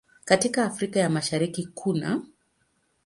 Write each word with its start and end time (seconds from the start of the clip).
Katika 0.25 0.65
Afrika 0.65 0.99
ya 0.99 1.09
Mashariki 1.09 1.67
kunaː 1.67 2.23